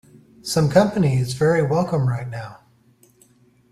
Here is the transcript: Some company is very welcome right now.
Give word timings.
Some 0.41 0.67
company 0.71 1.19
is 1.19 1.35
very 1.35 1.61
welcome 1.61 2.07
right 2.09 2.27
now. 2.27 2.61